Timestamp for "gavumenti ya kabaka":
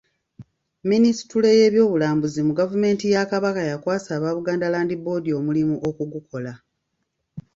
2.59-3.61